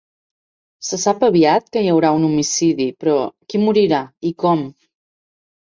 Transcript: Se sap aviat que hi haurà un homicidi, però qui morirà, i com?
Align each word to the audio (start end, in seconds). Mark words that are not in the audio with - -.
Se 0.87 0.97
sap 1.01 1.25
aviat 1.27 1.69
que 1.77 1.83
hi 1.83 1.91
haurà 1.91 2.11
un 2.21 2.25
homicidi, 2.29 2.89
però 3.05 3.15
qui 3.47 3.63
morirà, 3.67 4.03
i 4.33 4.35
com? 4.47 4.69